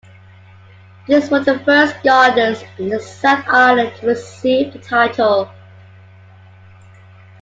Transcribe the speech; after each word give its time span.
These 1.07 1.29
were 1.29 1.41
the 1.43 1.59
first 1.59 1.95
gardens 2.01 2.63
in 2.79 2.89
the 2.89 2.99
South 2.99 3.45
Island 3.47 3.91
to 3.99 4.07
receive 4.07 4.73
the 4.73 4.79
title. 4.79 5.51